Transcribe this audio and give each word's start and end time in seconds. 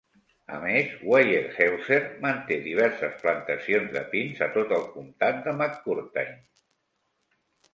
A 0.53 0.59
més, 0.61 0.93
Weyerhaeuser 1.09 1.99
manté 2.23 2.57
diverses 2.63 3.13
plantacions 3.25 3.93
de 3.99 4.03
pins 4.15 4.41
a 4.47 4.49
tot 4.57 4.75
el 4.79 4.89
comtat 4.97 5.45
de 5.49 5.55
McCurtain. 5.61 6.33